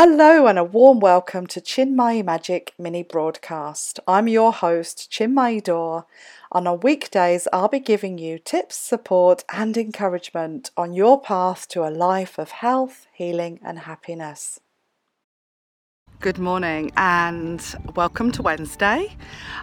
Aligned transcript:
Hello 0.00 0.46
and 0.46 0.60
a 0.60 0.62
warm 0.62 1.00
welcome 1.00 1.48
to 1.48 1.60
Chinmay 1.60 2.24
Magic 2.24 2.72
mini 2.78 3.02
broadcast. 3.02 3.98
I'm 4.06 4.28
your 4.28 4.52
host, 4.52 5.10
Chinmay 5.10 5.64
Dor, 5.64 6.06
and 6.54 6.68
on 6.68 6.78
weekdays 6.78 7.48
I'll 7.52 7.66
be 7.66 7.80
giving 7.80 8.16
you 8.16 8.38
tips, 8.38 8.76
support, 8.76 9.42
and 9.52 9.76
encouragement 9.76 10.70
on 10.76 10.92
your 10.92 11.20
path 11.20 11.66
to 11.70 11.82
a 11.82 11.90
life 11.90 12.38
of 12.38 12.52
health, 12.52 13.08
healing, 13.12 13.58
and 13.64 13.80
happiness. 13.80 14.60
Good 16.20 16.40
morning 16.40 16.90
and 16.96 17.62
welcome 17.94 18.32
to 18.32 18.42
Wednesday. 18.42 19.06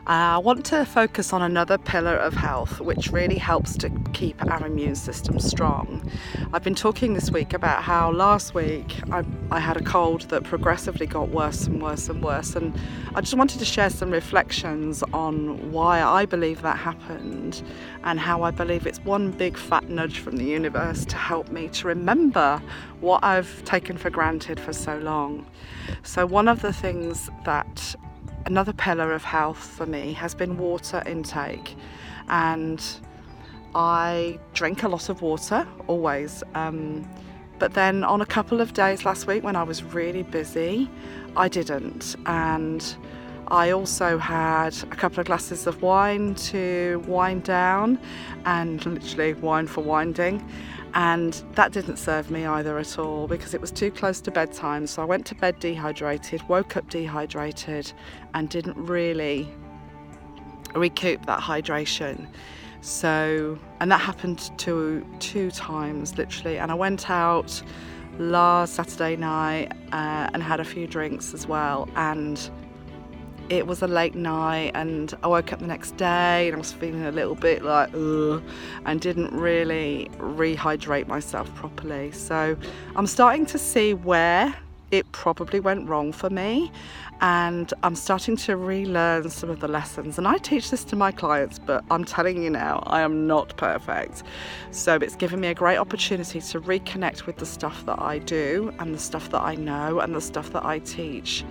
Uh, 0.07 0.35
I 0.35 0.37
want 0.37 0.65
to 0.67 0.85
focus 0.85 1.33
on 1.33 1.41
another 1.41 1.77
pillar 1.77 2.15
of 2.15 2.33
health 2.33 2.79
which 2.79 3.11
really 3.11 3.37
helps 3.37 3.75
to 3.79 3.89
keep 4.13 4.41
our 4.41 4.65
immune 4.65 4.95
system 4.95 5.37
strong. 5.37 6.09
I've 6.53 6.63
been 6.63 6.73
talking 6.73 7.13
this 7.13 7.29
week 7.29 7.51
about 7.51 7.83
how 7.83 8.09
last 8.09 8.53
week 8.53 8.95
I, 9.11 9.25
I 9.51 9.59
had 9.59 9.77
a 9.77 9.83
cold 9.83 10.21
that 10.29 10.43
progressively 10.43 11.05
got 11.05 11.29
worse 11.29 11.67
and 11.67 11.81
worse 11.81 12.09
and 12.09 12.23
worse, 12.23 12.55
and 12.55 12.77
I 13.13 13.21
just 13.21 13.35
wanted 13.35 13.59
to 13.59 13.65
share 13.65 13.91
some 13.91 14.09
reflections 14.09 15.03
on 15.13 15.71
why 15.71 16.01
I 16.01 16.25
believe 16.25 16.63
that 16.63 16.77
happened 16.77 17.61
and 18.03 18.19
how 18.19 18.41
I 18.41 18.49
believe 18.49 18.87
it's 18.87 18.99
one 18.99 19.31
big 19.31 19.55
fat 19.55 19.87
nudge 19.87 20.17
from 20.17 20.37
the 20.37 20.45
universe 20.45 21.05
to 21.05 21.15
help 21.15 21.51
me 21.51 21.67
to 21.69 21.87
remember 21.87 22.61
what 23.01 23.23
I've 23.23 23.63
taken 23.65 23.97
for 23.97 24.09
granted 24.09 24.59
for 24.59 24.73
so 24.73 24.97
long. 24.97 25.45
So, 26.01 26.25
one 26.25 26.47
of 26.47 26.61
the 26.61 26.73
things 26.73 27.29
that 27.45 27.95
another 28.47 28.73
pillar 28.73 29.13
of 29.13 29.23
health 29.23 29.59
for 29.59 29.85
me 29.85 30.13
has 30.13 30.33
been 30.33 30.57
water 30.57 31.03
intake, 31.05 31.75
and 32.29 32.83
I 33.75 34.39
drink 34.53 34.81
a 34.81 34.87
lot 34.87 35.09
of 35.09 35.21
water 35.21 35.67
always. 35.87 36.43
Um, 36.55 37.07
but 37.59 37.73
then 37.73 38.03
on 38.03 38.21
a 38.21 38.25
couple 38.25 38.61
of 38.61 38.73
days 38.73 39.05
last 39.05 39.27
week 39.27 39.43
when 39.43 39.55
I 39.55 39.63
was 39.63 39.83
really 39.83 40.23
busy, 40.23 40.89
I 41.37 41.47
didn't. 41.47 42.15
And 42.25 42.95
I 43.47 43.71
also 43.71 44.17
had 44.17 44.75
a 44.83 44.95
couple 44.95 45.19
of 45.19 45.27
glasses 45.27 45.67
of 45.67 45.81
wine 45.81 46.35
to 46.35 47.03
wind 47.07 47.43
down 47.43 47.99
and 48.45 48.85
literally 48.85 49.33
wine 49.33 49.67
for 49.67 49.81
winding. 49.81 50.47
And 50.95 51.33
that 51.53 51.73
didn't 51.73 51.97
serve 51.97 52.31
me 52.31 52.45
either 52.45 52.77
at 52.77 52.97
all 52.97 53.27
because 53.27 53.53
it 53.53 53.59
was 53.59 53.71
too 53.71 53.91
close 53.91 54.21
to 54.21 54.31
bedtime. 54.31 54.87
So 54.87 55.01
I 55.01 55.05
went 55.05 55.25
to 55.27 55.35
bed 55.35 55.59
dehydrated, 55.59 56.41
woke 56.47 56.77
up 56.77 56.89
dehydrated, 56.89 57.91
and 58.33 58.49
didn't 58.49 58.77
really 58.77 59.51
recoup 60.73 61.25
that 61.25 61.41
hydration. 61.41 62.27
So, 62.85 63.57
and 63.79 63.91
that 63.91 63.99
happened 63.99 64.51
two 64.59 65.03
two 65.19 65.49
times 65.49 66.17
literally. 66.19 66.59
And 66.59 66.71
I 66.71 66.75
went 66.75 67.09
out 67.09 67.63
last 68.19 68.75
Saturday 68.75 69.15
night 69.15 69.71
uh, 69.91 70.29
and 70.31 70.43
had 70.43 70.59
a 70.59 70.63
few 70.63 70.85
drinks 70.85 71.33
as 71.33 71.47
well. 71.47 71.89
And 71.95 72.47
it 73.49 73.65
was 73.65 73.81
a 73.81 73.87
late 73.87 74.13
night 74.13 74.71
and 74.75 75.15
I 75.23 75.27
woke 75.27 75.51
up 75.51 75.59
the 75.59 75.67
next 75.67 75.97
day 75.97 76.47
and 76.47 76.55
I 76.55 76.59
was 76.59 76.73
feeling 76.73 77.05
a 77.05 77.11
little 77.11 77.33
bit 77.33 77.63
like 77.63 77.89
ugh 77.95 78.43
and 78.85 79.01
didn't 79.01 79.33
really 79.33 80.09
rehydrate 80.17 81.07
myself 81.07 81.53
properly. 81.55 82.11
So 82.11 82.55
I'm 82.95 83.07
starting 83.07 83.47
to 83.47 83.57
see 83.57 83.95
where 83.95 84.55
it 84.91 85.11
probably 85.11 85.59
went 85.59 85.87
wrong 85.87 86.11
for 86.11 86.29
me 86.29 86.71
and 87.21 87.73
I'm 87.83 87.95
starting 87.95 88.35
to 88.37 88.57
relearn 88.57 89.29
some 89.29 89.49
of 89.49 89.59
the 89.59 89.67
lessons. 89.67 90.17
And 90.17 90.27
I 90.27 90.37
teach 90.37 90.69
this 90.71 90.83
to 90.85 90.95
my 90.95 91.11
clients, 91.11 91.59
but 91.59 91.83
I'm 91.89 92.03
telling 92.03 92.43
you 92.43 92.49
now, 92.49 92.83
I 92.87 93.01
am 93.01 93.25
not 93.25 93.55
perfect. 93.57 94.23
So 94.71 94.95
it's 94.95 95.15
given 95.15 95.39
me 95.39 95.47
a 95.47 95.53
great 95.53 95.77
opportunity 95.77 96.41
to 96.41 96.61
reconnect 96.61 97.25
with 97.25 97.37
the 97.37 97.45
stuff 97.45 97.85
that 97.85 98.01
I 98.01 98.19
do 98.19 98.73
and 98.79 98.93
the 98.93 98.99
stuff 98.99 99.29
that 99.31 99.41
I 99.41 99.55
know 99.55 99.99
and 99.99 100.13
the 100.13 100.21
stuff 100.21 100.51
that 100.51 100.65
I 100.65 100.79
teach 100.79 101.45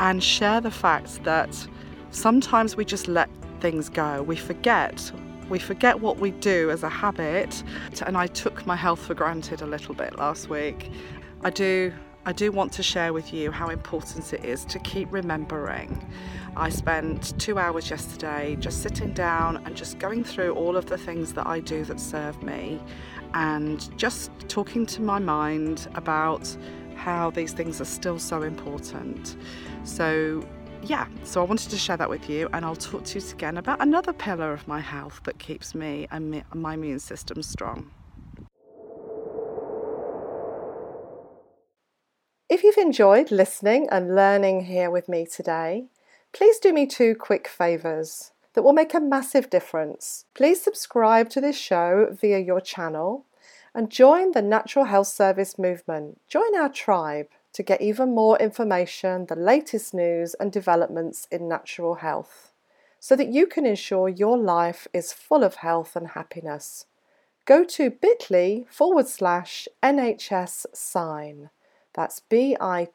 and 0.00 0.22
share 0.22 0.60
the 0.60 0.70
fact 0.70 1.22
that 1.24 1.68
sometimes 2.10 2.76
we 2.76 2.84
just 2.84 3.06
let 3.06 3.28
things 3.60 3.88
go. 3.88 4.22
We 4.22 4.36
forget. 4.36 5.12
We 5.50 5.58
forget 5.58 6.00
what 6.00 6.18
we 6.18 6.30
do 6.30 6.70
as 6.70 6.84
a 6.84 6.88
habit, 6.88 7.62
and 8.06 8.16
I 8.16 8.28
took 8.28 8.66
my 8.66 8.76
health 8.76 9.00
for 9.00 9.14
granted 9.14 9.62
a 9.62 9.66
little 9.66 9.94
bit 9.94 10.16
last 10.16 10.48
week. 10.48 10.90
I 11.42 11.50
do 11.50 11.92
I 12.26 12.32
do 12.32 12.52
want 12.52 12.70
to 12.72 12.82
share 12.82 13.14
with 13.14 13.32
you 13.32 13.50
how 13.50 13.70
important 13.70 14.32
it 14.34 14.44
is 14.44 14.66
to 14.66 14.78
keep 14.80 15.10
remembering. 15.10 16.06
I 16.54 16.68
spent 16.68 17.38
two 17.40 17.58
hours 17.58 17.88
yesterday 17.88 18.56
just 18.60 18.82
sitting 18.82 19.14
down 19.14 19.62
and 19.64 19.74
just 19.74 19.98
going 19.98 20.24
through 20.24 20.54
all 20.54 20.76
of 20.76 20.84
the 20.84 20.98
things 20.98 21.32
that 21.32 21.46
I 21.46 21.60
do 21.60 21.82
that 21.86 21.98
serve 21.98 22.42
me 22.42 22.78
and 23.32 23.96
just 23.96 24.30
talking 24.48 24.84
to 24.86 25.00
my 25.00 25.18
mind 25.18 25.88
about 25.94 26.54
how 26.94 27.30
these 27.30 27.52
things 27.52 27.80
are 27.80 27.86
still 27.86 28.18
so 28.18 28.42
important. 28.42 29.36
So, 29.84 30.46
yeah, 30.82 31.06
so 31.24 31.40
I 31.40 31.44
wanted 31.44 31.70
to 31.70 31.78
share 31.78 31.96
that 31.96 32.10
with 32.10 32.28
you, 32.28 32.50
and 32.52 32.66
I'll 32.66 32.76
talk 32.76 33.04
to 33.04 33.18
you 33.18 33.30
again 33.30 33.56
about 33.56 33.80
another 33.80 34.12
pillar 34.12 34.52
of 34.52 34.68
my 34.68 34.80
health 34.80 35.22
that 35.24 35.38
keeps 35.38 35.74
me 35.74 36.06
and 36.10 36.44
my 36.52 36.74
immune 36.74 36.98
system 36.98 37.42
strong. 37.42 37.90
If 42.50 42.64
you've 42.64 42.78
enjoyed 42.78 43.30
listening 43.30 43.86
and 43.92 44.16
learning 44.16 44.64
here 44.64 44.90
with 44.90 45.08
me 45.08 45.24
today, 45.24 45.84
please 46.32 46.58
do 46.58 46.72
me 46.72 46.84
two 46.84 47.14
quick 47.14 47.46
favours 47.46 48.32
that 48.54 48.62
will 48.62 48.72
make 48.72 48.92
a 48.92 48.98
massive 48.98 49.48
difference. 49.48 50.24
Please 50.34 50.60
subscribe 50.60 51.30
to 51.30 51.40
this 51.40 51.56
show 51.56 52.08
via 52.10 52.40
your 52.40 52.60
channel 52.60 53.24
and 53.72 53.88
join 53.88 54.32
the 54.32 54.42
Natural 54.42 54.86
Health 54.86 55.06
Service 55.06 55.60
movement. 55.60 56.20
Join 56.26 56.56
our 56.56 56.68
tribe 56.68 57.28
to 57.52 57.62
get 57.62 57.80
even 57.80 58.16
more 58.16 58.36
information, 58.38 59.26
the 59.26 59.36
latest 59.36 59.94
news 59.94 60.34
and 60.40 60.50
developments 60.50 61.28
in 61.30 61.46
natural 61.46 61.94
health, 61.94 62.50
so 62.98 63.14
that 63.14 63.28
you 63.28 63.46
can 63.46 63.64
ensure 63.64 64.08
your 64.08 64.36
life 64.36 64.88
is 64.92 65.12
full 65.12 65.44
of 65.44 65.54
health 65.54 65.94
and 65.94 66.08
happiness. 66.08 66.86
Go 67.44 67.62
to 67.62 67.90
bit.ly 67.90 68.64
forward 68.68 69.06
slash 69.06 69.68
NHS 69.84 70.66
sign. 70.74 71.50
That's 71.94 72.20
bit.ly 72.20 72.88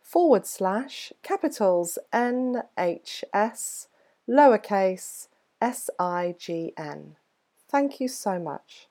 forward 0.00 0.46
slash 0.46 1.12
capitals 1.22 1.98
NHS 2.12 3.86
lowercase 4.28 5.28
S 5.60 5.90
I 5.98 6.34
G 6.38 6.72
N. 6.76 7.16
Thank 7.68 8.00
you 8.00 8.08
so 8.08 8.38
much. 8.38 8.88